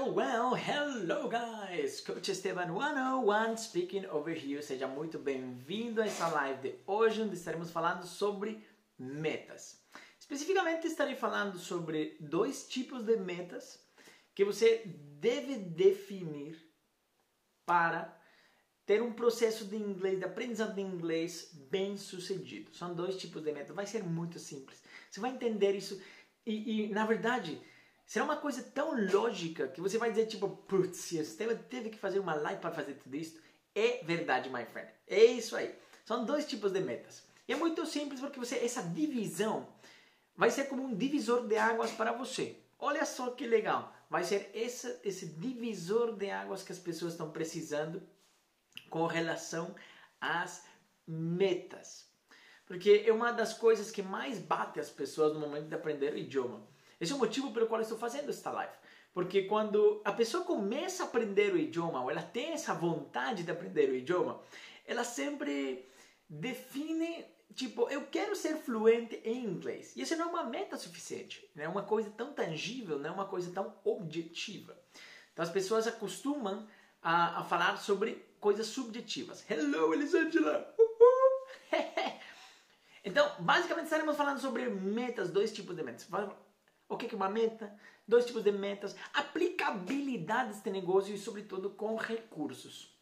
[0.00, 2.00] Well, well, hello guys!
[2.00, 4.62] Coach Esteban 101 speaking over here.
[4.62, 8.64] Seja muito bem-vindo a essa live de hoje, onde estaremos falando sobre
[8.98, 9.78] metas.
[10.18, 13.78] Especificamente, estarei falando sobre dois tipos de metas
[14.34, 16.56] que você deve definir
[17.66, 18.18] para
[18.86, 22.74] ter um processo de inglês, de aprendizado de inglês bem sucedido.
[22.74, 23.76] São dois tipos de metas.
[23.76, 24.82] Vai ser muito simples.
[25.10, 26.00] Você vai entender isso
[26.46, 27.60] e, e na verdade
[28.10, 32.18] Será uma coisa tão lógica que você vai dizer, tipo, putz, Esteban teve que fazer
[32.18, 33.40] uma live para fazer tudo isso.
[33.72, 34.90] É verdade, my friend.
[35.06, 35.72] É isso aí.
[36.04, 37.22] São dois tipos de metas.
[37.46, 39.72] E é muito simples porque você essa divisão
[40.34, 42.56] vai ser como um divisor de águas para você.
[42.80, 43.94] Olha só que legal.
[44.10, 48.02] Vai ser esse, esse divisor de águas que as pessoas estão precisando
[48.88, 49.72] com relação
[50.20, 50.64] às
[51.06, 52.10] metas.
[52.66, 56.18] Porque é uma das coisas que mais bate as pessoas no momento de aprender o
[56.18, 56.68] idioma
[57.00, 58.74] esse é o motivo pelo qual estou fazendo esta live.
[59.12, 63.50] Porque quando a pessoa começa a aprender o idioma, ou ela tem essa vontade de
[63.50, 64.40] aprender o idioma,
[64.86, 65.88] ela sempre
[66.28, 69.96] define, tipo, eu quero ser fluente em inglês.
[69.96, 73.12] E isso não é uma meta suficiente, não é uma coisa tão tangível, não é
[73.12, 74.78] uma coisa tão objetiva.
[75.32, 76.68] Então as pessoas acostumam
[77.02, 79.44] a, a falar sobre coisas subjetivas.
[79.50, 80.72] Hello, Elisângela!
[83.04, 86.04] então, basicamente estaremos falando sobre metas, dois tipos de metas
[86.90, 87.72] o que é uma meta,
[88.06, 92.92] dois tipos de metas, aplicabilidade deste negócio e, sobretudo, com recursos.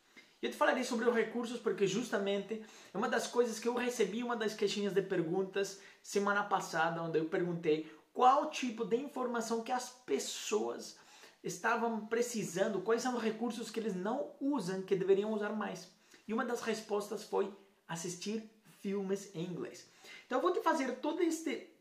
[0.41, 2.63] Eu te falarei sobre os recursos porque justamente
[2.95, 7.19] é uma das coisas que eu recebi uma das caixinhas de perguntas semana passada, onde
[7.19, 10.97] eu perguntei qual tipo de informação que as pessoas
[11.43, 15.91] estavam precisando, quais são os recursos que eles não usam, que deveriam usar mais.
[16.27, 17.51] E uma das respostas foi
[17.89, 18.49] assistir
[18.81, 19.89] filmes em inglês.
[20.27, 21.78] Então eu vou te fazer todo este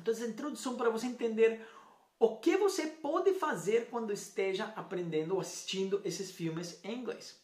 [0.00, 1.66] então, essa introdução para você entender
[2.18, 7.40] o que você pode fazer quando esteja aprendendo ou assistindo esses filmes em inglês.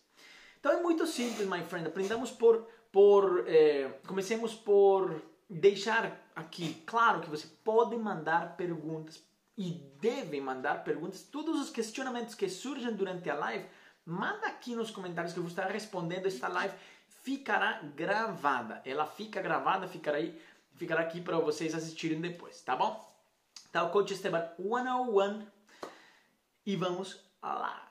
[0.60, 1.86] Então é muito simples, my friend.
[1.86, 9.22] Aprendamos por, por eh, comecemos por deixar aqui claro que você pode mandar perguntas
[9.56, 11.22] e deve mandar perguntas.
[11.22, 13.64] Todos os questionamentos que surgem durante a live,
[14.04, 16.26] manda aqui nos comentários que eu vou estar respondendo.
[16.26, 16.74] Esta live
[17.22, 18.82] ficará gravada.
[18.84, 20.38] Ela fica gravada, ficará aí
[20.76, 23.04] ficará aqui para vocês assistirem depois, tá bom?
[23.72, 25.46] Tá o Coach Esteban 101
[26.64, 27.90] e vamos lá.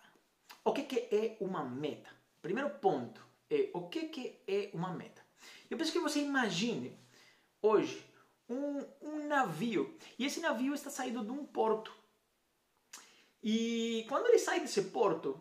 [0.63, 2.09] O que, que é uma meta?
[2.41, 5.21] Primeiro ponto é o que, que é uma meta.
[5.69, 6.97] Eu penso que você imagine
[7.61, 8.05] hoje
[8.49, 11.93] um, um navio e esse navio está saindo de um porto.
[13.43, 15.39] E quando ele sai desse porto,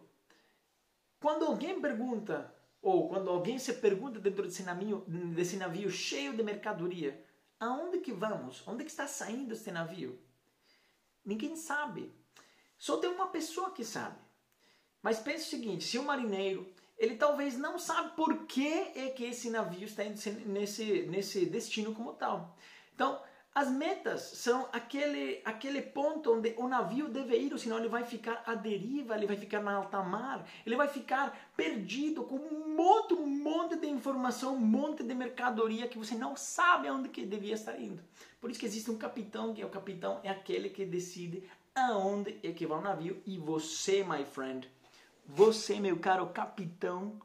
[1.20, 6.42] quando alguém pergunta ou quando alguém se pergunta dentro desse navio, desse navio cheio de
[6.42, 7.23] mercadoria,
[7.58, 8.66] aonde que vamos?
[8.66, 10.18] Onde que está saindo este navio?
[11.24, 12.14] Ninguém sabe.
[12.76, 14.18] Só tem uma pessoa que sabe.
[15.02, 19.24] Mas pense o seguinte, se o marinheiro, ele talvez não sabe por que é que
[19.24, 22.56] esse navio está nesse, nesse destino como tal.
[22.94, 23.22] Então,
[23.54, 28.42] as metas são aquele, aquele ponto onde o navio deve ir, senão ele vai ficar
[28.44, 33.14] à deriva, ele vai ficar na alta mar, ele vai ficar perdido com um monte,
[33.14, 37.54] um monte de informação, um monte de mercadoria que você não sabe aonde que devia
[37.54, 38.02] estar indo.
[38.40, 42.36] Por isso que existe um capitão, que é o capitão é aquele que decide aonde
[42.42, 44.68] é que vai o navio e você, my friend,
[45.24, 47.20] você, meu caro capitão,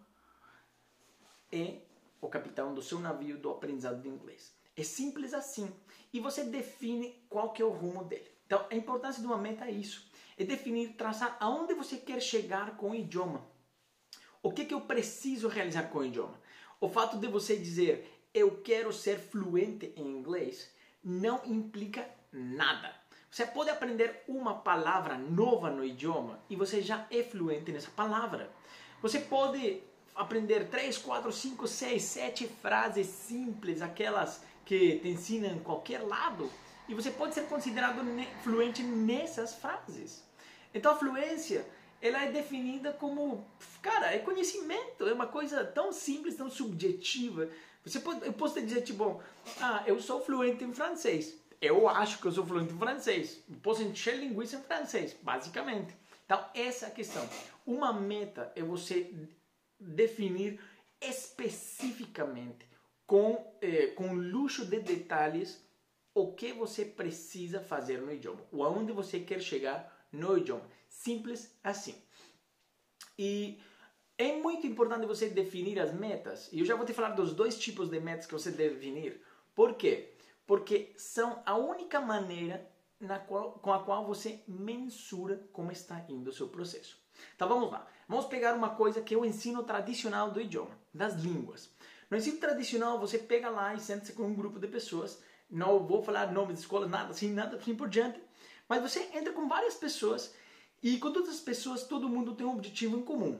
[1.52, 1.80] é
[2.22, 4.54] o capitão do seu navio do aprendizado de inglês.
[4.78, 5.70] É simples assim.
[6.14, 8.30] E você define qual que é o rumo dele.
[8.46, 10.10] Então, a importância de uma meta é isso.
[10.38, 13.46] É definir, traçar aonde você quer chegar com o idioma.
[14.42, 16.40] O que, que eu preciso realizar com o idioma?
[16.80, 20.72] O fato de você dizer eu quero ser fluente em inglês
[21.04, 22.94] não implica nada.
[23.30, 28.50] Você pode aprender uma palavra nova no idioma e você já é fluente nessa palavra.
[29.02, 29.82] Você pode
[30.16, 36.48] aprender 3, 4, 5, 6, 7 frases simples, aquelas que te ensinam em qualquer lado,
[36.88, 38.06] e você pode ser considerado
[38.44, 40.24] fluente nessas frases.
[40.72, 41.66] Então a fluência,
[42.00, 43.44] ela é definida como,
[43.82, 47.50] cara, é conhecimento, é uma coisa tão simples, tão subjetiva.
[47.84, 49.20] Você pode, eu posso te dizer tipo,
[49.60, 51.36] ah, eu sou fluente em francês.
[51.60, 53.42] Eu acho que eu sou fluente em francês.
[53.50, 55.96] Eu posso encher linguiça em francês, basicamente.
[56.26, 57.28] Então, essa é a questão.
[57.66, 59.12] Uma meta é você
[59.80, 60.60] definir
[61.02, 62.69] especificamente
[63.10, 65.60] com, eh, com luxo de detalhes
[66.14, 70.70] o que você precisa fazer no idioma, ou aonde você quer chegar no idioma.
[70.88, 71.96] Simples assim.
[73.18, 73.60] E
[74.16, 76.50] é muito importante você definir as metas.
[76.54, 79.20] E eu já vou te falar dos dois tipos de metas que você deve definir.
[79.56, 80.14] Por quê?
[80.46, 82.70] Porque são a única maneira
[83.28, 86.96] qual, com a qual você mensura como está indo o seu processo.
[87.36, 87.88] Então vamos lá.
[88.08, 91.72] Vamos pegar uma coisa que é o ensino tradicional do idioma, das línguas.
[92.10, 95.22] No ensino tradicional, você pega lá e senta-se com um grupo de pessoas.
[95.50, 98.20] Não vou falar nome de escola, nada assim, nada assim por diante.
[98.68, 100.34] Mas você entra com várias pessoas
[100.82, 103.40] e com todas as pessoas, todo mundo tem um objetivo em comum: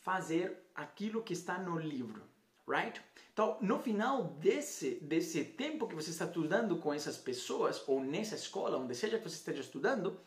[0.00, 2.22] fazer aquilo que está no livro,
[2.66, 3.00] right?
[3.32, 8.34] Então, no final desse, desse tempo que você está estudando com essas pessoas, ou nessa
[8.34, 10.20] escola, onde seja que você esteja estudando,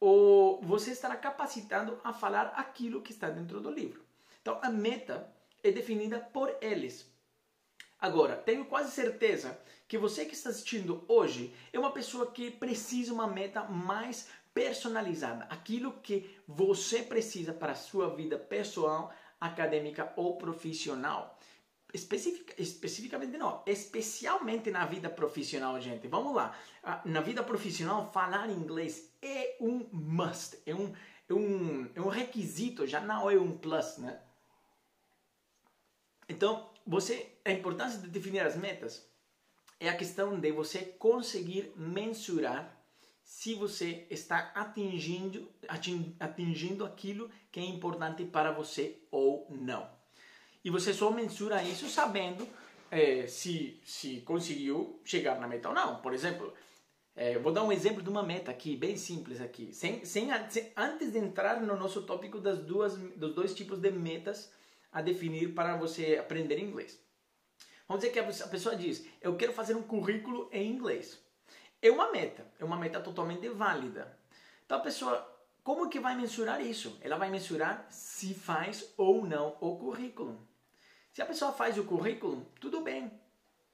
[0.00, 4.02] ou você estará capacitado a falar aquilo que está dentro do livro.
[4.40, 5.32] Então, a meta
[5.62, 7.11] é definida por eles.
[8.02, 9.56] Agora, tenho quase certeza
[9.86, 15.44] que você que está assistindo hoje é uma pessoa que precisa uma meta mais personalizada,
[15.44, 21.38] aquilo que você precisa para a sua vida pessoal, acadêmica ou profissional.
[21.94, 26.08] Especific, especificamente não, especialmente na vida profissional, gente.
[26.08, 26.58] Vamos lá.
[26.82, 30.92] Ah, na vida profissional, falar inglês é um must, é um,
[31.28, 34.20] é um, é um requisito, já não é um plus, né?
[36.28, 39.06] Então, você, a importância de definir as metas
[39.78, 42.78] é a questão de você conseguir mensurar
[43.24, 45.48] se você está atingindo,
[46.20, 49.88] atingindo aquilo que é importante para você ou não.
[50.64, 52.46] E você só mensura isso sabendo
[52.90, 55.96] é, se, se conseguiu chegar na meta ou não.
[55.96, 56.52] Por exemplo,
[57.16, 59.72] é, vou dar um exemplo de uma meta aqui, bem simples aqui.
[59.72, 63.90] Sem, sem, sem, antes de entrar no nosso tópico das duas, dos dois tipos de
[63.90, 64.52] metas
[64.92, 67.00] a definir para você aprender inglês.
[67.88, 71.18] Vamos dizer que a pessoa diz, eu quero fazer um currículo em inglês.
[71.80, 74.16] É uma meta, é uma meta totalmente válida.
[74.64, 75.28] Então a pessoa,
[75.64, 76.98] como que vai mensurar isso?
[77.00, 80.46] Ela vai mensurar se faz ou não o currículo.
[81.12, 83.10] Se a pessoa faz o currículo, tudo bem,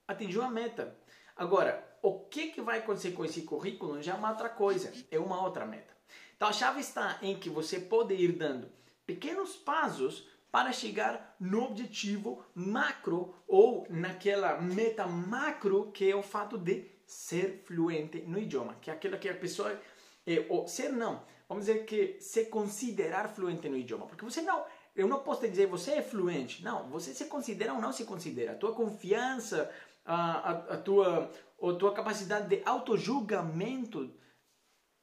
[0.06, 0.97] atingiu a meta.
[1.37, 5.19] Agora, o que, que vai acontecer com esse currículo já é uma outra coisa, é
[5.19, 5.97] uma outra meta.
[6.37, 8.71] Então a chave está em que você pode ir dando
[9.06, 16.56] pequenos passos para chegar no objetivo macro ou naquela meta macro que é o fato
[16.56, 19.79] de ser fluente no idioma, que é aquilo que a pessoa
[20.27, 24.65] é, ou ser não, vamos dizer que se considerar fluente no idioma, porque você não
[24.99, 26.61] eu não posso te dizer você é fluente.
[26.65, 28.50] Não, você se considera ou não se considera.
[28.50, 29.71] A tua confiança,
[30.05, 31.31] a, a, a tua,
[31.62, 34.12] a tua capacidade de autojulgamento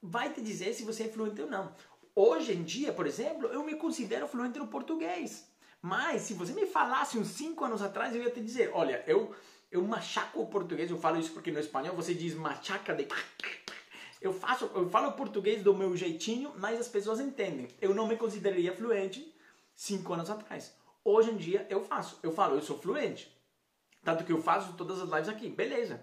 [0.02, 1.74] vai te dizer se você é fluente ou não.
[2.18, 5.46] Hoje em dia, por exemplo, eu me considero fluente no português.
[5.82, 9.34] Mas se você me falasse uns 5 anos atrás, eu ia te dizer, olha, eu,
[9.70, 13.06] eu machaco o português, eu falo isso porque no espanhol você diz machaca de...
[14.22, 17.68] Eu, faço, eu falo português do meu jeitinho, mas as pessoas entendem.
[17.82, 19.30] Eu não me consideraria fluente
[19.74, 20.74] cinco anos atrás.
[21.04, 22.18] Hoje em dia eu faço.
[22.22, 23.30] Eu falo, eu sou fluente.
[24.02, 25.50] Tanto que eu faço todas as lives aqui.
[25.50, 26.02] Beleza.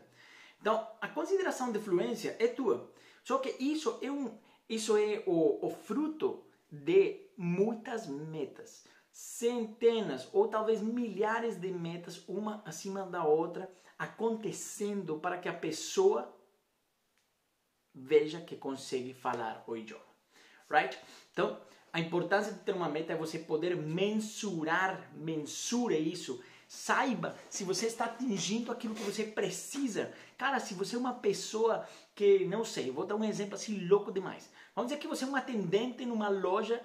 [0.62, 2.94] Então, a consideração de fluência é tua.
[3.24, 4.38] Só que isso é, um,
[4.70, 8.86] isso é o, o fruto de muitas metas.
[9.12, 16.36] Centenas ou talvez milhares de metas, uma acima da outra, acontecendo para que a pessoa
[17.94, 20.04] veja que consegue falar o idioma.
[20.70, 20.98] Right?
[21.32, 21.62] Então,
[21.92, 26.44] a importância de ter uma meta é você poder mensurar, mensure isso.
[26.76, 30.12] Saiba se você está atingindo aquilo que você precisa.
[30.36, 34.12] Cara, se você é uma pessoa que, não sei, vou dar um exemplo assim louco
[34.12, 34.50] demais.
[34.76, 36.84] Vamos dizer que você é um atendente numa loja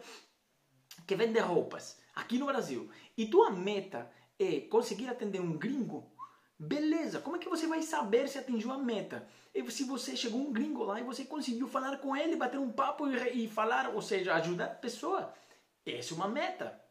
[1.07, 6.13] que vende roupas aqui no Brasil e tua meta é conseguir atender um gringo
[6.61, 9.29] Beleza, como é que você vai saber se atingiu a meta?
[9.55, 12.73] E se você chegou um gringo lá e você conseguiu falar com ele, bater um
[12.73, 15.33] papo e, e falar, ou seja, ajudar a pessoa,
[15.87, 16.83] essa é uma meta.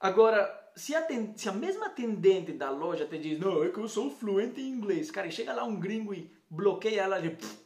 [0.00, 3.88] Agora, se a, se a mesma atendente da loja te diz, não, é que eu
[3.88, 7.58] sou fluente em inglês, cara, e chega lá um gringo e bloqueia ela, e, pff,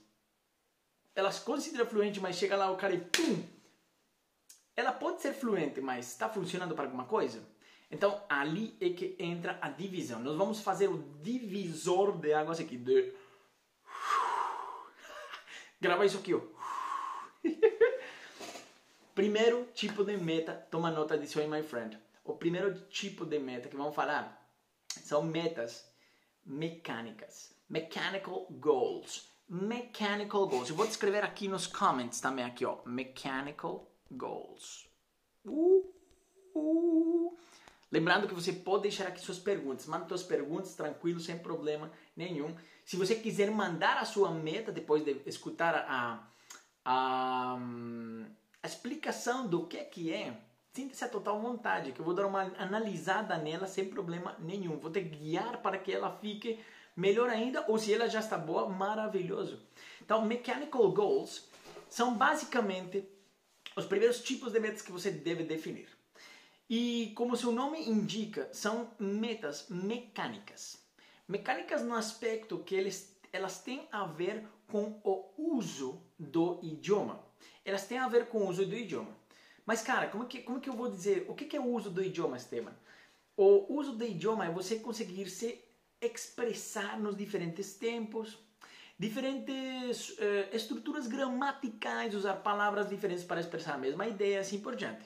[1.15, 3.43] ela se considera fluente, mas chega lá o cara e pum,
[4.77, 7.43] ela pode ser fluente, mas está funcionando para alguma coisa?
[7.91, 10.21] Então, ali é que entra a divisão.
[10.21, 12.77] Nós vamos fazer o divisor de águas aqui.
[12.77, 13.12] De...
[15.81, 16.41] Grava isso aqui, ó.
[19.15, 21.99] primeiro tipo de meta, toma nota disso aí, my friend.
[22.28, 24.47] O primeiro tipo de meta que vamos falar
[24.87, 25.90] são metas
[26.44, 27.56] mecânicas.
[27.66, 29.32] Mechanical goals.
[29.49, 30.68] Mechanical goals.
[30.68, 32.82] Eu vou descrever aqui nos comments também, aqui, ó.
[32.85, 34.87] Mechanical goals.
[35.47, 35.90] Uh,
[36.54, 37.38] uh.
[37.90, 39.87] Lembrando que você pode deixar aqui suas perguntas.
[39.87, 42.54] Manda suas perguntas tranquilo, sem problema nenhum.
[42.85, 46.28] Se você quiser mandar a sua meta depois de escutar a,
[46.85, 47.58] a,
[48.62, 50.38] a explicação do que, que é,
[50.78, 54.78] sinta-se a total vontade, que eu vou dar uma analisada nela sem problema nenhum.
[54.78, 56.61] Vou te guiar para que ela fique
[56.94, 59.61] melhor ainda, ou se ela já está boa, maravilhoso.
[60.00, 61.49] Então, mechanical goals
[61.90, 63.04] são basicamente
[63.75, 65.88] os primeiros tipos de metas que você deve definir.
[66.70, 70.78] E como seu nome indica, são metas mecânicas.
[71.26, 77.20] Mecânicas no aspecto que eles, elas têm a ver com o uso do idioma.
[77.64, 79.18] Elas têm a ver com o uso do idioma.
[79.68, 81.26] Mas, cara, como que, como que eu vou dizer?
[81.28, 82.72] O que, que é o uso do idioma, Esteban?
[83.37, 85.62] O uso do idioma é você conseguir se
[86.00, 88.38] expressar nos diferentes tempos,
[88.98, 95.04] diferentes uh, estruturas gramaticais, usar palavras diferentes para expressar a mesma ideia, assim por diante.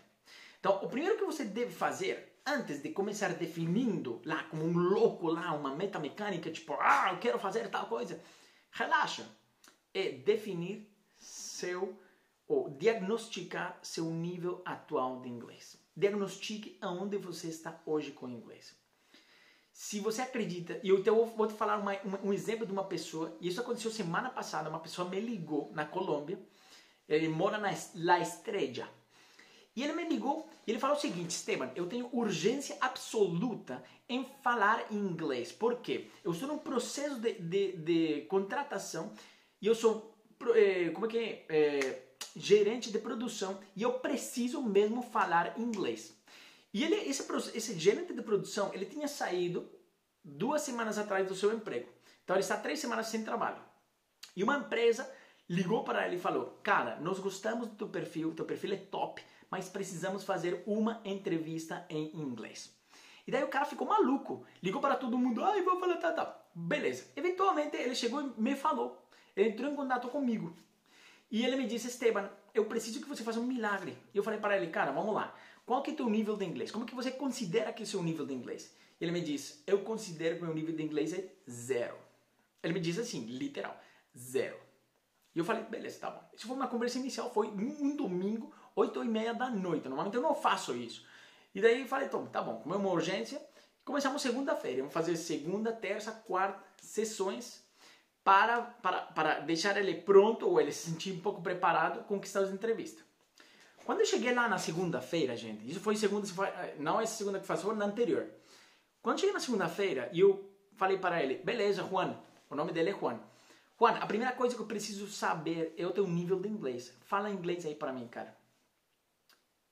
[0.60, 5.26] Então, o primeiro que você deve fazer antes de começar definindo lá como um louco
[5.26, 8.22] lá uma meta mecânica, tipo, ah, eu quero fazer tal coisa,
[8.70, 9.26] relaxa.
[9.92, 10.88] É definir
[11.18, 12.00] seu
[12.46, 15.76] ou diagnosticar seu nível atual de inglês.
[15.96, 18.74] Diagnostique aonde você está hoje com o inglês.
[19.72, 22.84] Se você acredita, e eu então vou te falar uma, uma, um exemplo de uma
[22.84, 26.38] pessoa, e isso aconteceu semana passada, uma pessoa me ligou na Colômbia,
[27.08, 28.88] ele mora na La Estrella,
[29.74, 34.24] e ele me ligou e ele falou o seguinte, Esteban, eu tenho urgência absoluta em
[34.42, 35.50] falar inglês.
[35.50, 36.10] Por quê?
[36.22, 39.12] Eu estou num processo de, de, de contratação
[39.60, 40.14] e eu sou,
[40.54, 42.02] é, como é que é, é,
[42.36, 46.16] gerente de produção e eu preciso mesmo falar inglês.
[46.72, 49.68] E ele, esse, esse gerente de produção, ele tinha saído
[50.24, 51.88] duas semanas atrás do seu emprego.
[52.24, 53.60] Então ele está três semanas sem trabalho.
[54.34, 55.10] E uma empresa
[55.48, 59.22] ligou para ele e falou: Cara, nós gostamos do teu perfil, teu perfil é top,
[59.50, 62.74] mas precisamos fazer uma entrevista em inglês.
[63.26, 66.42] E daí o cara ficou maluco, ligou para todo mundo, ai, vou falar, tá, tá.
[66.54, 67.10] Beleza.
[67.14, 69.00] Eventualmente ele chegou e me falou,
[69.36, 70.56] ele entrou em contato comigo.
[71.32, 73.96] E ele me disse, Esteban, eu preciso que você faça um milagre.
[74.12, 75.34] E eu falei para ele, cara, vamos lá.
[75.64, 76.70] Qual que é o teu nível de inglês?
[76.70, 78.76] Como que você considera que é o seu nível de inglês?
[79.00, 81.96] E ele me disse, eu considero que o meu nível de inglês é zero.
[82.62, 83.74] Ele me disse assim, literal,
[84.16, 84.60] zero.
[85.34, 86.22] E eu falei, beleza, tá bom.
[86.34, 89.88] Isso foi uma conversa inicial, foi um domingo, 8 e meia da noite.
[89.88, 91.06] Normalmente eu não faço isso.
[91.54, 93.40] E daí eu falei, tá bom, como é uma urgência,
[93.86, 94.80] começamos segunda-feira.
[94.80, 97.64] Vamos fazer segunda, terça, quarta sessões
[98.24, 102.50] para, para, para deixar ele pronto ou ele se sentir um pouco preparado conquistar as
[102.50, 103.04] entrevistas.
[103.84, 106.26] Quando eu cheguei lá na segunda-feira, gente, isso foi segunda,
[106.78, 108.28] não essa segunda que foi na anterior.
[109.02, 112.16] Quando cheguei na segunda-feira, eu falei para ele, beleza, Juan,
[112.48, 113.18] o nome dele é Juan.
[113.78, 116.94] Juan, a primeira coisa que eu preciso saber é o teu nível de inglês.
[117.04, 118.36] Fala inglês aí para mim, cara.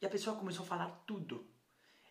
[0.02, 1.46] E a pessoa começou a falar tudo.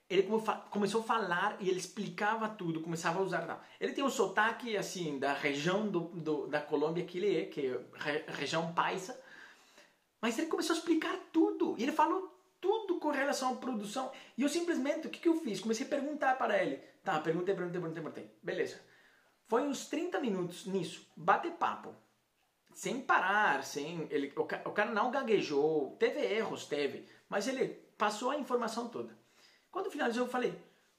[0.10, 0.28] Ele
[0.72, 3.63] começou a falar e ele explicava tudo, começava a usar.
[3.80, 7.68] Ele tem um sotaque assim da região do, do, da Colômbia que ele é, que
[7.68, 9.20] é região paisa.
[10.20, 11.75] Mas ele começou a explicar tudo.
[11.78, 14.12] E ele falou tudo com relação à produção.
[14.38, 15.60] E eu simplesmente, o que, que eu fiz?
[15.60, 16.78] Comecei a perguntar para ele.
[17.04, 18.38] Tá, perguntei, perguntei, perguntei, perguntei.
[18.42, 18.82] Beleza.
[19.48, 21.96] Foi uns 30 minutos nisso, bate papo.
[22.74, 24.08] Sem parar, sem.
[24.12, 27.08] Ele, o, o cara não gaguejou, teve erros, teve.
[27.28, 29.18] Mas ele passou a informação toda.
[29.72, 30.54] Quando finalizou, eu falei: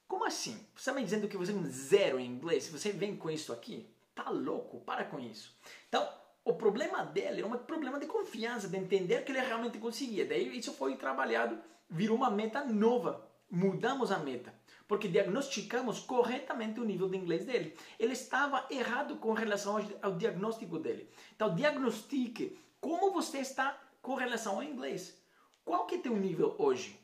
[0.07, 0.53] Como assim?
[0.73, 2.69] Você está me dizendo que você é um zero em inglês?
[2.69, 3.89] Você vem com isso aqui?
[4.13, 4.81] Tá louco?
[4.81, 5.55] Para com isso.
[5.87, 6.07] Então,
[6.43, 10.25] o problema dele era um problema de confiança, de entender que ele realmente conseguia.
[10.25, 11.59] Daí isso foi trabalhado,
[11.89, 13.29] virou uma meta nova.
[13.53, 14.53] Mudamos a meta,
[14.87, 17.77] porque diagnosticamos corretamente o nível de inglês dele.
[17.99, 21.09] Ele estava errado com relação ao diagnóstico dele.
[21.35, 25.21] Então, diagnostique como você está com relação ao inglês.
[25.65, 26.99] Qual que é teu nível hoje?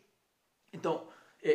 [0.73, 1.07] Então,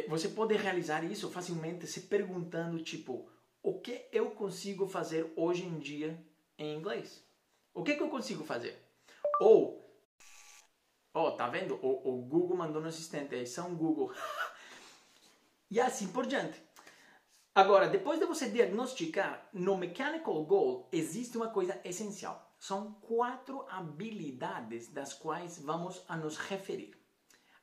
[0.08, 3.28] você pode realizar isso facilmente se perguntando, tipo,
[3.62, 6.18] o que eu consigo fazer hoje em dia
[6.58, 7.22] em inglês?
[7.74, 8.78] O que, que eu consigo fazer?
[9.40, 9.88] Ou,
[11.14, 11.74] ó, oh, tá vendo?
[11.82, 14.12] O, o Google mandou no assistente, aí são Google.
[15.70, 16.60] e assim por diante.
[17.54, 22.50] Agora, depois de você diagnosticar, no Mechanical Goal existe uma coisa essencial.
[22.58, 26.96] São quatro habilidades das quais vamos a nos referir.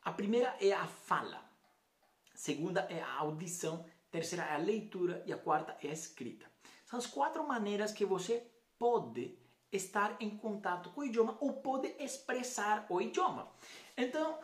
[0.03, 1.48] A primeira é a fala,
[2.39, 6.49] segunda é a audição, terceira é a leitura e a quarta é a escrita.
[6.85, 9.37] São as quatro maneiras que você pode
[9.69, 13.51] estar em contato com o idioma ou pode expressar o idioma.
[13.97, 14.39] Então,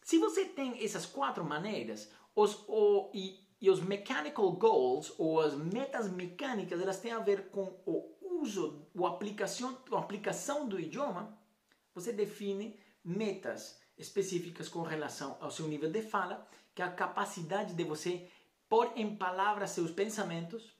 [0.00, 5.54] se você tem essas quatro maneiras, os, o, e, e os mechanical goals, ou as
[5.54, 11.36] metas mecânicas, elas têm a ver com o uso, a aplicação, a aplicação do idioma,
[11.92, 17.74] você define metas específicas com relação ao seu nível de fala, que é a capacidade
[17.74, 18.28] de você
[18.68, 20.72] pôr em palavras seus pensamentos.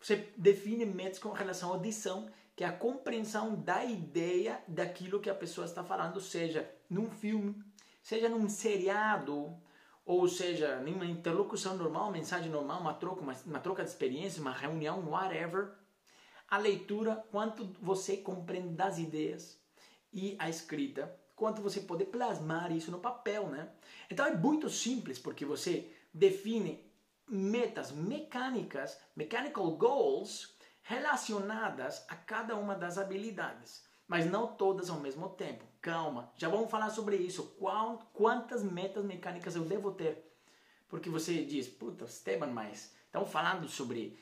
[0.00, 5.30] Você define metas com relação à audição, que é a compreensão da ideia daquilo que
[5.30, 7.62] a pessoa está falando, seja num filme,
[8.02, 9.56] seja num seriado,
[10.04, 14.40] ou seja, numa interlocução normal, uma mensagem normal, uma troca, uma, uma troca de experiência,
[14.40, 15.72] uma reunião, whatever
[16.52, 19.58] a leitura, quanto você compreende das ideias.
[20.12, 23.68] e a escrita, quanto você pode plasmar isso no papel, né?
[24.08, 26.88] Então é muito simples porque você define
[27.28, 35.30] metas mecânicas, mechanical goals relacionadas a cada uma das habilidades, mas não todas ao mesmo
[35.30, 35.64] tempo.
[35.80, 37.56] Calma, já vamos falar sobre isso.
[37.58, 40.32] Qual, quantas metas mecânicas eu devo ter?
[40.88, 44.16] Porque você diz, puta, Esteban, mas estão falando sobre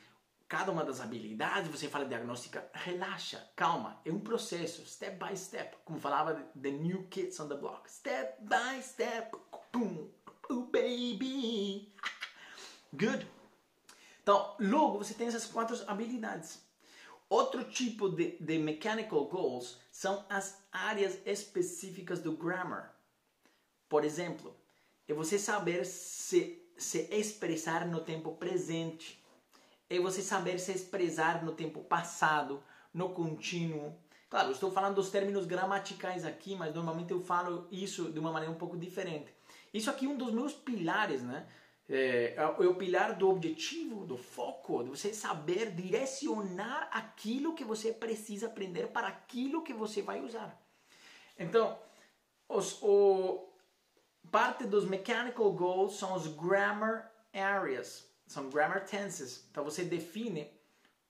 [0.51, 5.77] cada uma das habilidades, você fala diagnóstica, relaxa, calma, é um processo, step by step,
[5.85, 9.33] como falava The New Kids on the Block, step by step,
[9.73, 11.95] oh baby,
[12.91, 13.25] good.
[14.21, 16.61] Então, logo você tem essas quatro habilidades.
[17.29, 22.93] Outro tipo de, de mechanical goals são as áreas específicas do grammar.
[23.87, 24.53] Por exemplo,
[25.07, 29.20] é você saber se, se expressar no tempo presente.
[29.93, 33.93] É você saber se expressar no tempo passado, no contínuo.
[34.29, 38.53] Claro, estou falando dos termos gramaticais aqui, mas normalmente eu falo isso de uma maneira
[38.53, 39.33] um pouco diferente.
[39.73, 41.45] Isso aqui é um dos meus pilares, né?
[41.91, 47.91] é, é o pilar do objetivo, do foco, de você saber direcionar aquilo que você
[47.91, 50.57] precisa aprender para aquilo que você vai usar.
[51.37, 51.77] Então,
[52.47, 53.45] os, o,
[54.31, 59.45] parte dos mechanical goals são os grammar areas, são grammar tenses.
[59.51, 60.49] Então você define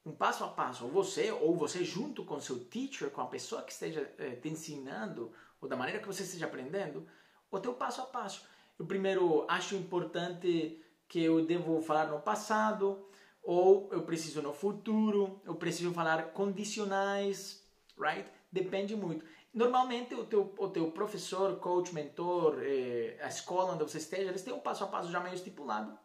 [0.03, 3.61] um passo a passo, ou você, ou você junto com seu teacher, com a pessoa
[3.61, 7.07] que esteja eh, te ensinando, ou da maneira que você esteja aprendendo,
[7.51, 8.43] o teu passo a passo.
[8.79, 13.07] Eu primeiro acho importante que eu devo falar no passado,
[13.43, 17.63] ou eu preciso no futuro, eu preciso falar condicionais,
[17.95, 18.27] right?
[18.51, 19.23] Depende muito.
[19.53, 24.41] Normalmente o teu, o teu professor, coach, mentor, eh, a escola onde você esteja, eles
[24.41, 25.95] têm um passo a passo já meio estipulado.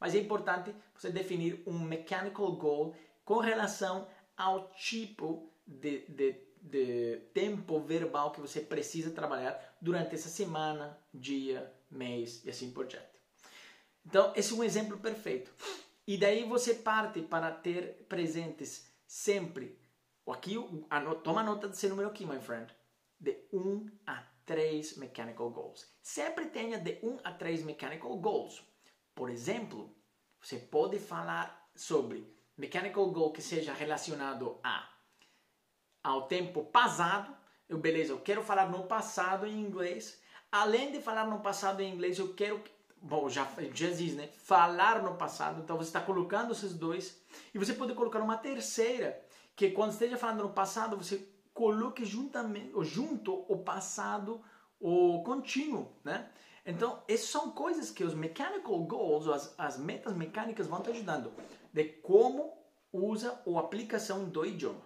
[0.00, 7.16] Mas é importante você definir um mechanical goal com relação ao tipo de, de, de
[7.34, 13.18] tempo verbal que você precisa trabalhar durante essa semana, dia, mês e assim por diante.
[14.06, 15.52] Então, esse é um exemplo perfeito.
[16.06, 19.78] E daí você parte para ter presentes sempre.
[20.26, 20.56] Aqui,
[21.22, 22.74] toma nota desse número aqui, my friend.
[23.20, 25.86] De 1 a 3 mechanical goals.
[26.00, 28.62] Sempre tenha de 1 a 3 mechanical goals.
[29.18, 29.80] Por exemplo,
[30.40, 32.18] você pode falar sobre
[32.56, 34.88] mechanical goal que seja relacionado a
[36.04, 37.36] ao tempo passado.
[37.68, 41.92] Eu, beleza, eu quero falar no passado em inglês Além de falar no passado em
[41.92, 42.62] inglês, eu quero.
[43.00, 44.28] Bom, já, já diz, né?
[44.28, 45.60] Falar no passado.
[45.60, 47.20] Então você está colocando esses dois.
[47.54, 49.22] E você pode colocar uma terceira,
[49.54, 54.42] que quando esteja falando no passado, você coloque juntamente, junto o passado,
[54.80, 56.30] o contínuo, né?
[56.68, 61.32] Então, essas são coisas que os mechanical goals, as, as metas mecânicas vão te ajudando
[61.72, 62.56] de como
[62.92, 64.82] usa ou aplicação do idioma.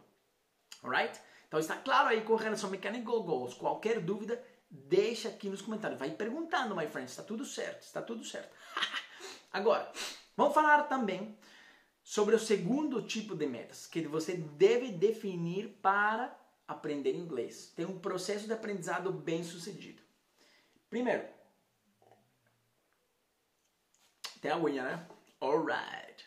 [0.83, 1.21] Alright?
[1.47, 3.53] Então está claro aí com relação a mechanical goals.
[3.53, 4.42] Qualquer dúvida,
[4.75, 6.01] Deixa aqui nos comentários.
[6.01, 7.11] Vai perguntando, my friends.
[7.11, 7.83] Está tudo certo.
[7.83, 8.51] Está tudo certo.
[9.53, 9.92] Agora,
[10.35, 11.37] vamos falar também
[12.03, 16.35] sobre o segundo tipo de metas que você deve definir para
[16.66, 17.71] aprender inglês.
[17.77, 20.03] Tem um processo de aprendizado bem sucedido.
[20.88, 21.23] Primeiro,
[24.42, 25.07] tem unha, né?
[25.40, 26.24] Alright.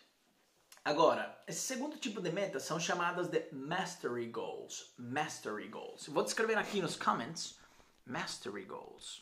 [0.85, 4.93] Agora, esse segundo tipo de metas são chamadas de Mastery Goals.
[4.97, 6.07] Mastery Goals.
[6.07, 7.59] Vou descrever aqui nos comments
[8.05, 9.21] Mastery Goals.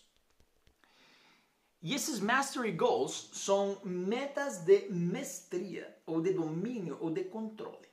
[1.82, 7.89] E esses Mastery Goals são metas de mestria, ou de domínio, ou de controle.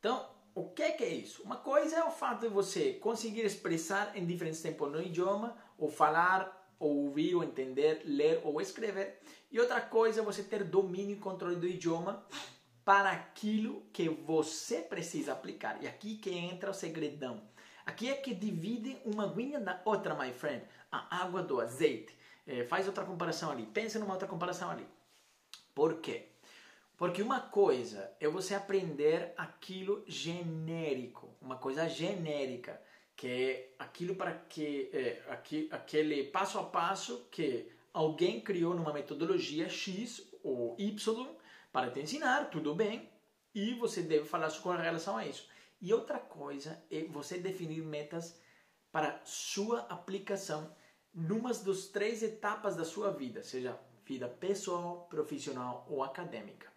[0.00, 1.44] Então, o que é isso?
[1.44, 5.88] Uma coisa é o fato de você conseguir expressar em diferentes tempos no idioma, ou
[5.88, 9.20] falar, ou ouvir, ou entender, ler ou escrever.
[9.50, 12.24] E outra coisa é você ter domínio e controle do idioma
[12.84, 15.82] para aquilo que você precisa aplicar.
[15.82, 17.42] E aqui que entra o segredão.
[17.84, 20.64] Aqui é que divide uma aguinha da outra, my friend.
[20.92, 22.16] A água do azeite.
[22.46, 23.66] É, faz outra comparação ali.
[23.66, 24.86] Pensa numa outra comparação ali.
[25.74, 26.26] Por quê?
[26.96, 32.80] Porque uma coisa é você aprender aquilo genérico, uma coisa genérica,
[33.14, 38.92] que é aquilo para que é, aqui, aquele passo a passo que alguém criou numa
[38.92, 41.36] metodologia X ou Y
[41.72, 43.10] para te ensinar, tudo bem,
[43.52, 45.48] e você deve falar com relação a isso.
[45.80, 48.40] E outra coisa é você definir metas
[48.92, 50.72] para sua aplicação
[51.12, 56.72] numa das três etapas da sua vida, seja vida pessoal, profissional ou acadêmica.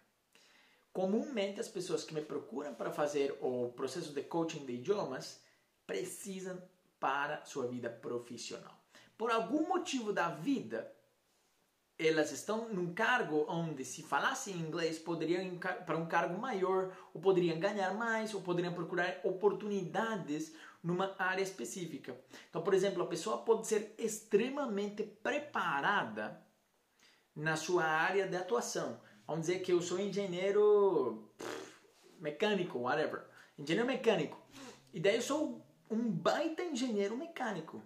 [0.92, 5.40] Comumente as pessoas que me procuram para fazer o processo de coaching de idiomas
[5.86, 6.60] precisam
[6.98, 8.76] para sua vida profissional.
[9.16, 10.92] Por algum motivo da vida,
[11.98, 17.58] elas estão num cargo onde se falasse inglês poderiam para um cargo maior, ou poderiam
[17.60, 20.52] ganhar mais, ou poderiam procurar oportunidades
[20.82, 22.16] numa área específica.
[22.48, 26.42] Então, por exemplo, a pessoa pode ser extremamente preparada
[27.34, 29.00] na sua área de atuação.
[29.26, 31.30] Vamos dizer que eu sou engenheiro
[32.18, 33.24] mecânico, whatever.
[33.56, 34.40] Engenheiro mecânico.
[34.92, 37.80] E daí eu sou um baita engenheiro mecânico.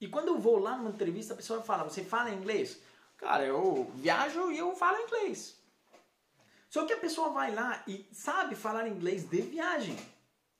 [0.00, 2.80] E quando eu vou lá numa entrevista, a pessoa fala: Você fala inglês?
[3.24, 5.58] Cara, eu viajo e eu falo inglês.
[6.68, 9.96] Só que a pessoa vai lá e sabe falar inglês de viagem.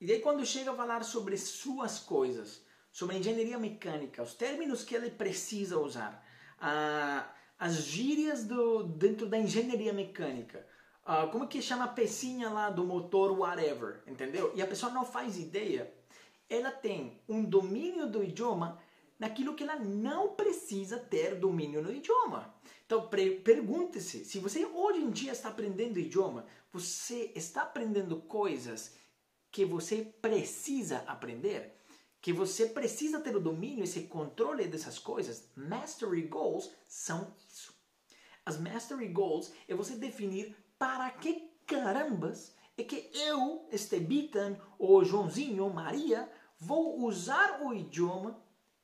[0.01, 4.95] E daí quando chega a falar sobre suas coisas, sobre engenharia mecânica, os termos que
[4.95, 6.25] ele precisa usar,
[7.59, 10.65] as gírias do, dentro da engenharia mecânica,
[11.31, 14.51] como que chama a pecinha lá do motor, whatever, entendeu?
[14.55, 15.93] E a pessoa não faz ideia,
[16.49, 18.81] ela tem um domínio do idioma
[19.19, 22.53] naquilo que ela não precisa ter domínio no idioma.
[22.85, 23.09] Então,
[23.43, 28.95] pergunte-se, se você hoje em dia está aprendendo idioma, você está aprendendo coisas
[29.51, 31.79] que você precisa aprender,
[32.21, 35.49] que você precisa ter o domínio, esse controle dessas coisas.
[35.55, 37.73] Mastery goals são isso.
[38.45, 45.63] As mastery goals é você definir para que carambas é que eu, Estebitan, ou Joãozinho,
[45.63, 48.39] ou Maria, vou usar o idioma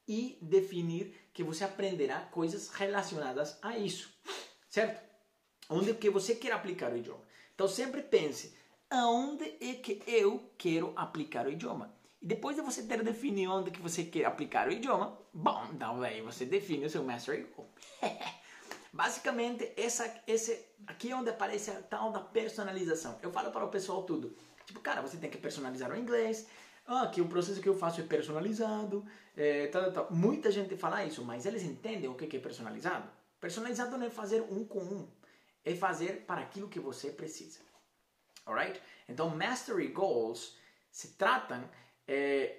[0.07, 4.13] e definir que você aprenderá coisas relacionadas a isso,
[4.69, 5.01] certo?
[5.69, 7.23] Onde que você quer aplicar o idioma.
[7.55, 8.55] Então sempre pense,
[8.89, 11.93] aonde é que eu quero aplicar o idioma.
[12.21, 16.01] E depois de você ter definido onde que você quer aplicar o idioma, bom, então
[16.01, 17.69] aí você define o seu mastery goal.
[18.93, 23.17] Basicamente, essa, esse, aqui é onde aparece a tal da personalização.
[23.21, 24.35] Eu falo para o pessoal tudo.
[24.65, 26.45] Tipo, cara, você tem que personalizar o inglês.
[26.93, 29.05] Ah, que o processo que eu faço é personalizado.
[29.35, 30.07] É, tal, tal.
[30.11, 33.09] Muita gente fala isso, mas eles entendem o que é personalizado?
[33.39, 35.07] Personalizado não é fazer um com um.
[35.63, 37.59] É fazer para aquilo que você precisa.
[38.45, 38.81] Alright?
[39.07, 40.57] Então, Mastery Goals
[40.91, 41.63] se tratam
[42.05, 42.57] é,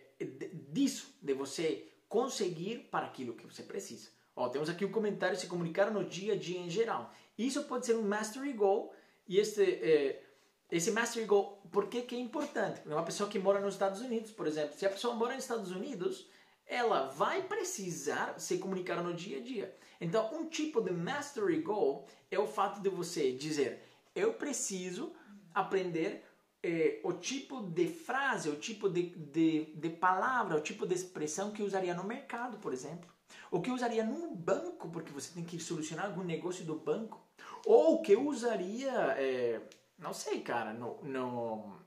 [0.71, 4.09] disso, de você conseguir para aquilo que você precisa.
[4.35, 7.13] Ó, temos aqui o um comentário se comunicar no dia a dia em geral.
[7.37, 8.95] Isso pode ser um Mastery Goal
[9.29, 10.23] e este, é,
[10.73, 12.81] esse Mastery Goal, por que, que é importante?
[12.87, 15.71] Uma pessoa que mora nos Estados Unidos, por exemplo, se a pessoa mora nos Estados
[15.71, 16.27] Unidos,
[16.67, 19.77] ela vai precisar se comunicar no dia a dia.
[20.01, 23.83] Então, um tipo de Mastery Goal é o fato de você dizer:
[24.15, 25.13] eu preciso
[25.55, 26.25] aprender
[26.63, 31.51] eh, o tipo de frase, o tipo de, de, de palavra, o tipo de expressão
[31.51, 33.11] que usaria no mercado, por exemplo.
[33.51, 37.21] O que usaria num banco, porque você tem que solucionar algum negócio do banco.
[37.67, 39.61] Ou que usaria, eh,
[40.03, 41.79] não sei, cara, no, no,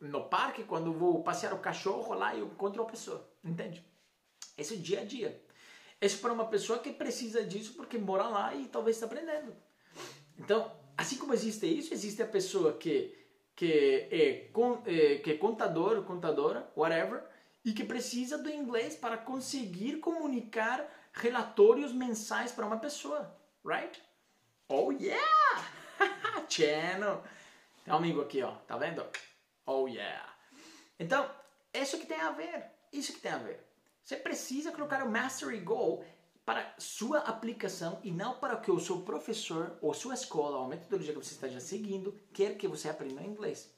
[0.00, 3.28] no parque, quando vou passear o cachorro lá eu encontro uma pessoa.
[3.42, 3.84] Entende?
[4.56, 5.42] Esse é o dia a dia.
[6.00, 9.54] Esse é para uma pessoa que precisa disso porque mora lá e talvez está aprendendo.
[10.38, 13.18] Então, assim como existe isso, existe a pessoa que
[13.54, 14.50] que é,
[14.86, 17.22] é, que é contador, contadora, whatever,
[17.64, 24.02] e que precisa do inglês para conseguir comunicar relatórios mensais para uma pessoa, right?
[24.68, 25.70] Oh yeah!
[26.48, 27.22] Channel!
[27.84, 29.04] Tem um amigo aqui, ó, tá vendo?
[29.66, 30.32] Oh yeah!
[30.98, 31.28] Então,
[31.74, 33.66] isso que tem a ver, isso que tem a ver.
[34.02, 36.04] Você precisa colocar o Mastery Goal
[36.44, 40.68] para sua aplicação e não para que o seu professor ou sua escola ou a
[40.68, 43.72] metodologia que você esteja seguindo quer que você aprenda inglês.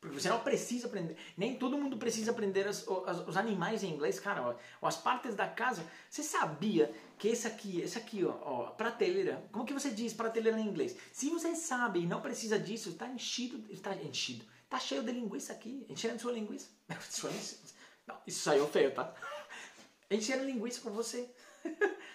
[0.00, 3.92] Porque você não precisa aprender, nem todo mundo precisa aprender os, os, os animais em
[3.92, 4.56] inglês, cara.
[4.80, 5.84] Ó, as partes da casa.
[6.08, 10.58] Você sabia que esse aqui, esse aqui, ó, ó, prateleira, como que você diz prateleira
[10.58, 10.96] em inglês?
[11.12, 15.52] Se você sabe e não precisa disso, está enchido, está enchido, está cheio de linguiça
[15.52, 16.68] aqui, enchendo sua linguiça.
[18.06, 19.12] Não, isso saiu feio, tá?
[20.10, 21.28] enchendo linguiça com você.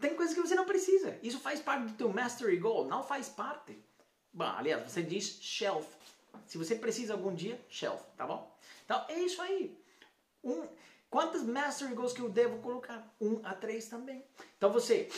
[0.00, 1.16] Tem coisas que você não precisa.
[1.22, 2.88] Isso faz parte do teu mastery goal.
[2.88, 3.80] Não faz parte.
[4.32, 5.86] Bom, aliás, você diz shelf.
[6.46, 8.52] Se você precisa algum dia, shelf, tá bom?
[8.84, 9.78] Então é isso aí.
[10.42, 10.66] Um,
[11.10, 13.14] quantas mastery goals que eu devo colocar?
[13.20, 14.24] Um a três também.
[14.56, 15.08] Então você,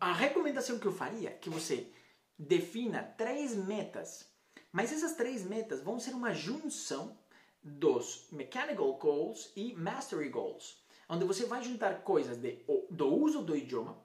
[0.00, 1.92] a recomendação que eu faria é que você
[2.38, 4.30] defina três metas.
[4.70, 7.18] Mas essas três metas vão ser uma junção
[7.62, 13.54] dos mechanical goals e mastery goals onde você vai juntar coisas de, do uso do
[13.54, 13.98] idioma,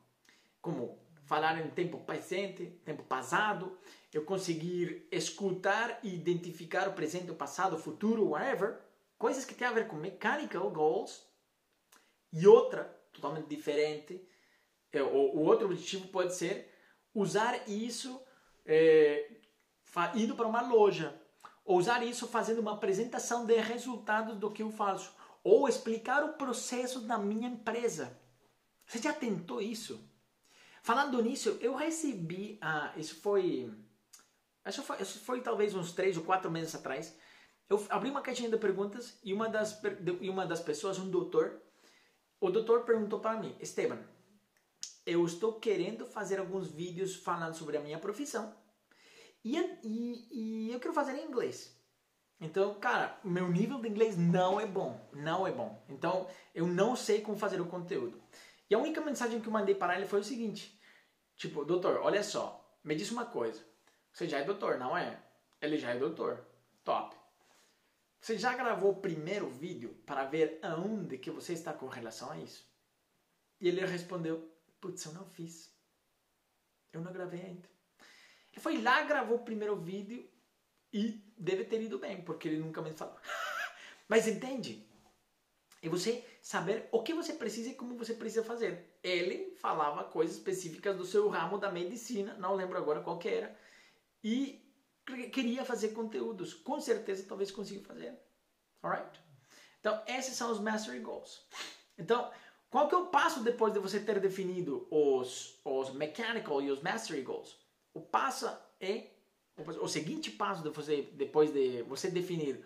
[0.62, 3.78] como falar em tempo presente, tempo passado,
[4.14, 8.78] eu conseguir escutar e identificar o presente, o passado, o futuro, whatever,
[9.18, 11.26] coisas que têm a ver com mechanical goals,
[12.32, 14.28] e outra totalmente diferente,
[14.92, 16.74] é, o, o outro objetivo pode ser
[17.14, 18.22] usar isso
[18.66, 19.30] é,
[20.16, 21.20] indo para uma loja,
[21.66, 26.34] ou usar isso fazendo uma apresentação de resultados do que eu faço ou explicar o
[26.34, 28.20] processo da minha empresa.
[28.86, 29.98] Você já tentou isso?
[30.84, 33.74] Falando nisso, eu recebi, ah, isso foi,
[34.66, 37.18] isso foi, isso foi talvez uns três ou quatro meses atrás,
[37.70, 39.82] eu abri uma caixinha de perguntas e uma das,
[40.22, 41.62] e uma das pessoas, um doutor,
[42.40, 44.00] o doutor perguntou para mim, Esteban,
[45.06, 48.54] eu estou querendo fazer alguns vídeos falando sobre a minha profissão
[49.44, 51.76] e, e, e eu quero fazer em inglês.
[52.40, 55.84] Então, cara, meu nível de inglês não é bom, não é bom.
[55.90, 58.22] Então, eu não sei como fazer o conteúdo.
[58.70, 60.80] E a única mensagem que eu mandei para ele foi o seguinte:
[61.36, 63.66] tipo, doutor, olha só, me diz uma coisa.
[64.14, 65.20] Você já é doutor, não é?
[65.62, 66.46] Ele já é doutor.
[66.84, 67.17] Top.
[68.28, 72.38] Você já gravou o primeiro vídeo para ver aonde que você está com relação a
[72.38, 72.70] isso?
[73.58, 75.74] E ele respondeu: Putz, eu não fiz.
[76.92, 77.70] Eu não gravei ainda.
[78.52, 80.30] Ele foi lá, gravou o primeiro vídeo
[80.92, 83.16] e deve ter ido bem, porque ele nunca me falou.
[84.10, 84.86] Mas entende?
[85.82, 89.00] É você saber o que você precisa e como você precisa fazer.
[89.02, 93.58] Ele falava coisas específicas do seu ramo da medicina, não lembro agora qual que era,
[94.22, 94.67] e
[95.32, 96.54] queria fazer conteúdos.
[96.54, 98.18] Com certeza, talvez consiga fazer.
[98.84, 99.20] Alright?
[99.80, 101.48] Então, esses são os Mastery Goals.
[101.98, 102.32] Então,
[102.70, 106.82] qual que é o passo depois de você ter definido os, os Mechanical e os
[106.82, 107.58] Mastery Goals?
[107.94, 108.48] O passo
[108.80, 109.12] é
[109.82, 112.64] o seguinte passo de você, depois de você definir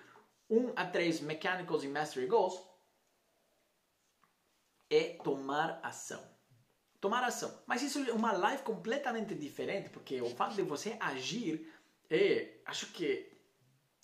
[0.49, 2.61] um a três Mechanicals e Mastery Goals
[4.89, 6.21] é tomar ação.
[6.99, 7.63] Tomar ação.
[7.65, 11.71] Mas isso é uma live completamente diferente, porque o fato de você agir
[12.11, 13.31] é, acho que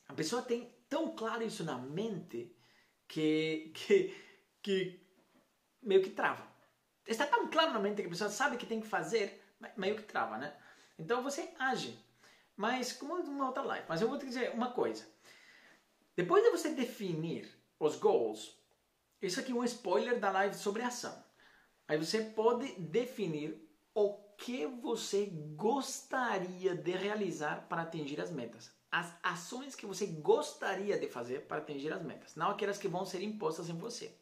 [0.07, 2.55] a pessoa tem tão claro isso na mente
[3.07, 4.15] que, que,
[4.63, 5.07] que
[5.81, 6.47] meio que trava.
[7.05, 9.43] Está tão claro na mente que a pessoa sabe que tem que fazer,
[9.75, 10.55] meio que trava, né?
[10.97, 11.99] Então você age.
[12.55, 13.85] Mas como uma outra live.
[13.87, 15.05] Mas eu vou te dizer uma coisa.
[16.15, 17.47] Depois de você definir
[17.79, 18.57] os goals,
[19.21, 21.23] isso aqui é um spoiler da live sobre ação.
[21.87, 28.71] Aí você pode definir o que você gostaria de realizar para atingir as metas.
[28.91, 33.03] As ações que você gostaria de fazer para atingir as metas, não aquelas que vão
[33.03, 34.15] ser impostas em você.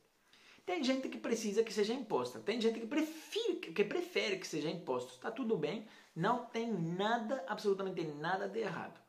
[0.65, 4.69] Tem gente que precisa que seja imposta, tem gente que prefere que, prefere que seja
[4.69, 5.13] imposto.
[5.13, 8.99] Está tudo bem, não tem nada, absolutamente nada de errado.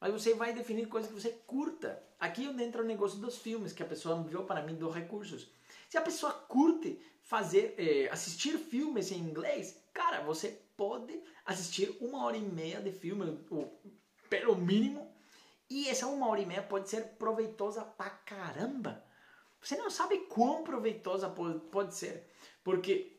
[0.00, 2.00] Mas você vai definir coisas que você curta.
[2.18, 4.94] Aqui é onde entra o negócio dos filmes, que a pessoa enviou para mim dos
[4.94, 5.50] recursos.
[5.88, 12.24] Se a pessoa curte fazer, eh, assistir filmes em inglês, cara, você pode assistir uma
[12.24, 13.78] hora e meia de filme, ou,
[14.30, 15.14] pelo mínimo,
[15.68, 19.04] e essa uma hora e meia pode ser proveitosa pra caramba.
[19.60, 22.26] Você não sabe quão proveitosa pode, ser.
[22.64, 23.18] Porque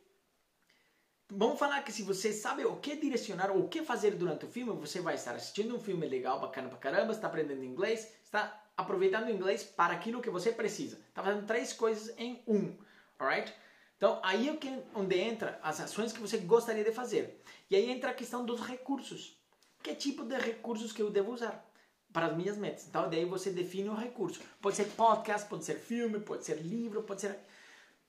[1.34, 4.74] Vamos falar que se você sabe o que direcionar o que fazer durante o filme,
[4.74, 9.28] você vai estar assistindo um filme legal, bacana pra caramba, está aprendendo inglês, está aproveitando
[9.28, 10.98] o inglês para aquilo que você precisa.
[11.08, 12.78] Está fazendo três coisas em um,
[13.18, 13.54] alright?
[14.02, 17.40] Então aí é que, onde entra as ações que você gostaria de fazer.
[17.70, 19.40] E aí entra a questão dos recursos.
[19.84, 21.64] Que tipo de recursos que eu devo usar
[22.12, 22.88] para as minhas metas?
[22.88, 24.42] Então daí você define o recurso.
[24.60, 27.38] Pode ser podcast, pode ser filme, pode ser livro, pode ser...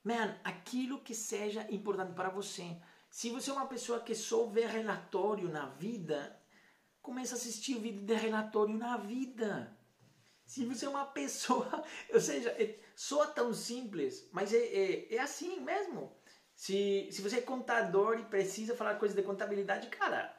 [0.03, 2.75] Man, aquilo que seja importante para você.
[3.11, 6.35] Se você é uma pessoa que só vê relatório na vida,
[7.03, 9.77] comece a assistir vídeo de relatório na vida.
[10.53, 15.19] Se você é uma pessoa, ou seja, é, soa tão simples, mas é, é, é
[15.19, 16.15] assim mesmo.
[16.55, 20.31] Se, se você é contador e precisa falar coisas de contabilidade, cara,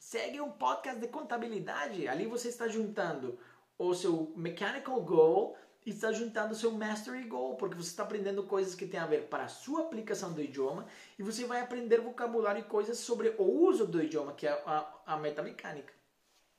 [0.00, 2.08] segue um podcast de contabilidade.
[2.08, 3.38] Ali você está juntando
[3.78, 8.42] o seu mechanical goal e está juntando o seu mastery goal, porque você está aprendendo
[8.42, 12.00] coisas que têm a ver para a sua aplicação do idioma e você vai aprender
[12.00, 15.94] vocabulário e coisas sobre o uso do idioma, que é a, a meta mecânica.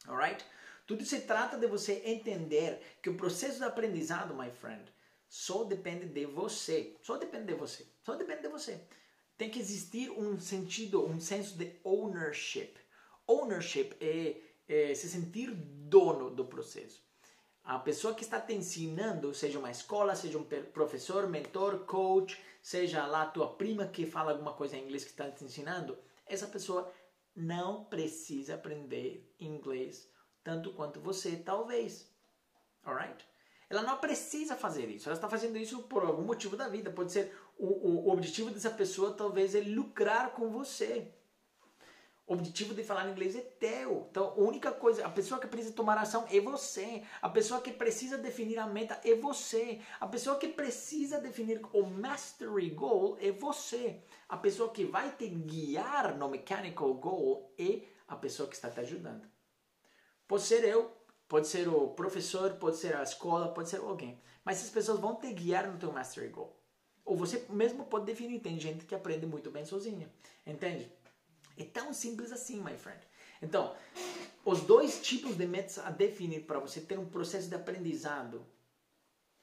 [0.08, 0.46] Alright?
[0.86, 4.84] Tudo se trata de você entender que o processo de aprendizado, my friend,
[5.30, 6.96] só depende de você.
[7.02, 7.88] Só depende de você.
[8.02, 8.82] Só depende de você.
[9.38, 12.74] Tem que existir um sentido, um senso de ownership.
[13.26, 17.02] Ownership é, é se sentir dono do processo.
[17.63, 23.06] A pessoa que está te ensinando, seja uma escola, seja um professor, mentor, coach, seja
[23.08, 26.91] lá tua prima que fala alguma coisa em inglês que está te ensinando, essa pessoa
[27.34, 30.12] não precisa aprender inglês
[30.44, 32.08] tanto quanto você, talvez.
[32.86, 33.26] Alright?
[33.70, 35.08] Ela não precisa fazer isso.
[35.08, 36.92] Ela está fazendo isso por algum motivo da vida.
[36.92, 41.12] Pode ser o, o, o objetivo dessa pessoa, talvez, é lucrar com você.
[42.26, 44.08] O objetivo de falar inglês é teu.
[44.10, 47.04] Então, a única coisa, a pessoa que precisa tomar ação é você.
[47.22, 49.82] A pessoa que precisa definir a meta é você.
[50.00, 54.02] A pessoa que precisa definir o mastery goal é você.
[54.30, 58.80] A pessoa que vai te guiar no mechanical goal é a pessoa que está te
[58.80, 59.33] ajudando.
[60.34, 60.91] Pode ser eu,
[61.28, 64.19] pode ser o professor, pode ser a escola, pode ser alguém.
[64.43, 66.60] Mas essas pessoas vão te guiar no teu mastery goal.
[67.06, 68.39] Ou você mesmo pode definir.
[68.39, 70.12] Tem gente que aprende muito bem sozinha.
[70.43, 70.91] Entende?
[71.56, 73.00] É tão simples assim, my friend.
[73.43, 73.76] Então,
[74.43, 78.43] os dois tipos de metas a definir para você ter um processo de aprendizado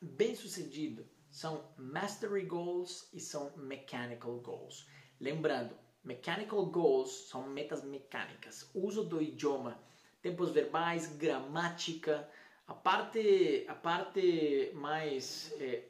[0.00, 4.88] bem sucedido são Mastery Goals e são Mechanical Goals.
[5.20, 5.72] Lembrando,
[6.02, 9.80] Mechanical Goals são metas mecânicas, uso do idioma,
[10.22, 12.28] tempos verbais, gramática,
[12.66, 15.82] a parte, a parte mais é,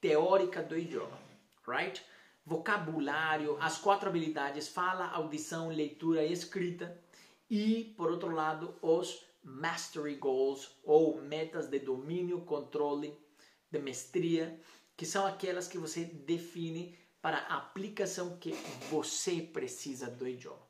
[0.00, 1.18] teórica do idioma,
[1.66, 2.02] right?
[2.44, 6.98] Vocabulário, as quatro habilidades, fala, audição, leitura e escrita.
[7.50, 13.16] E, por outro lado, os Mastery Goals, ou metas de domínio, controle,
[13.70, 14.60] de mestria,
[14.96, 18.52] que são aquelas que você define para a aplicação que
[18.90, 20.67] você precisa do idioma.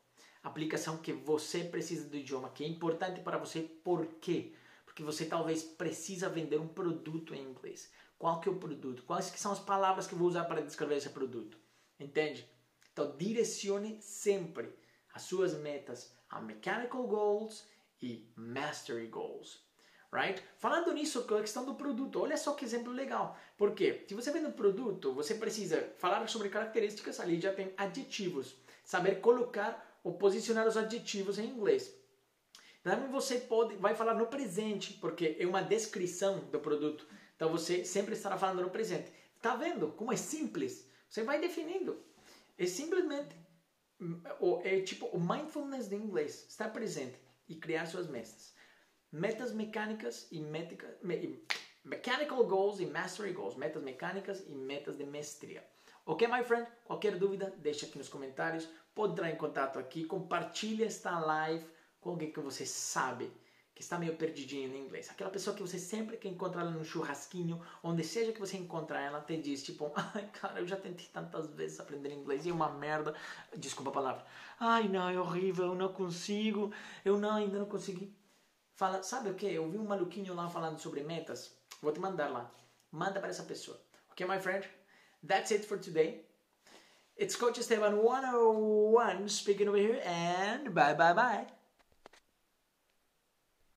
[0.48, 4.54] Aplicação que você precisa do idioma, que é importante para você, por quê?
[4.84, 7.92] Porque você talvez precisa vender um produto em inglês.
[8.18, 9.02] Qual que é o produto?
[9.04, 11.58] Quais que são as palavras que eu vou usar para descrever esse produto?
[12.00, 12.50] Entende?
[12.92, 14.74] Então direcione sempre
[15.12, 17.68] as suas metas a mechanical goals
[18.00, 19.68] e mastery goals
[20.12, 20.42] right?
[20.56, 23.36] Falando nisso, a questão do produto, olha só que exemplo legal.
[23.56, 28.56] Porque se você vende um produto, você precisa falar sobre características, ali já tem adjetivos.
[28.84, 31.94] Saber colocar ou posicionar os adjetivos em inglês.
[32.82, 37.06] Também você pode, vai falar no presente, porque é uma descrição do produto.
[37.36, 39.12] Então você sempre estará falando no presente.
[39.42, 40.88] Tá vendo como é simples?
[41.10, 42.02] Você vai definindo.
[42.56, 43.36] É simplesmente
[44.64, 48.56] é tipo o mindfulness de inglês, estar presente e criar suas metas
[49.10, 51.42] metas mecânicas e mética, me,
[51.84, 55.66] mechanical goals e mastery goals, metas mecânicas e metas de mestria.
[56.10, 56.66] Ok, my friend?
[56.86, 58.66] Qualquer dúvida, deixa aqui nos comentários.
[58.94, 61.66] Pode entrar em contato aqui, compartilha esta live
[62.00, 63.30] com alguém que você sabe
[63.74, 65.10] que está meio perdidinho em inglês.
[65.10, 69.02] Aquela pessoa que você sempre que encontra ela no churrasquinho, onde seja que você encontrar
[69.02, 72.54] ela, te diz tipo, ai cara, eu já tentei tantas vezes aprender inglês e é
[72.54, 73.14] uma merda.
[73.54, 74.24] Desculpa a palavra.
[74.58, 76.72] Ai não, é horrível, eu não consigo,
[77.04, 78.16] eu não, ainda não consegui.
[78.72, 79.44] Fala, sabe o que?
[79.44, 81.54] Eu vi um maluquinho lá falando sobre metas.
[81.82, 82.50] Vou te mandar lá.
[82.90, 83.78] Manda para essa pessoa.
[84.10, 84.77] Ok, my friend?
[85.22, 86.20] That's it for today.
[87.16, 91.46] It's Coach Esteban 101 speaking over here, and bye bye bye.